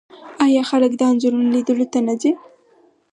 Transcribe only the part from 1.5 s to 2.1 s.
لیدلو ته